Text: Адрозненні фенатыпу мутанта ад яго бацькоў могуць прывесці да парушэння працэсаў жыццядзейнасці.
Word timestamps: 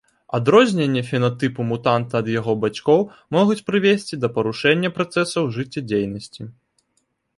Адрозненні 0.35 1.01
фенатыпу 1.09 1.65
мутанта 1.71 2.13
ад 2.23 2.31
яго 2.39 2.55
бацькоў 2.63 2.99
могуць 3.37 3.61
прывесці 3.67 4.15
да 4.23 4.27
парушэння 4.39 4.89
працэсаў 4.99 5.43
жыццядзейнасці. 5.59 6.41